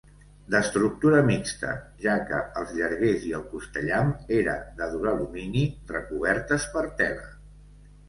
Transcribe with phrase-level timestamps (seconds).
[0.53, 1.73] D'estructura mixta,
[2.05, 7.33] ja que els llarguers i el costellam era de duralumini, recobertes per tela.